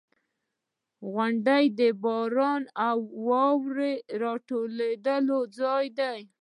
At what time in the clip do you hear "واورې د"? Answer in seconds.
3.27-4.03